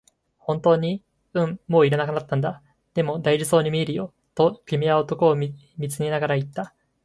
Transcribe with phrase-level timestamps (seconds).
[0.41, 1.03] 「本当に？」、
[1.35, 2.63] 「うん、もう要らなくなったんだ」、
[2.95, 5.53] 「でも、大事そうに見えるよ」と君は男を見
[5.91, 6.73] つめながら言った。